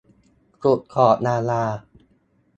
[0.61, 1.63] สุดขอบดารา